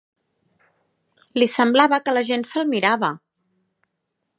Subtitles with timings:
[1.39, 3.13] Li semblava que la gent se'l mirava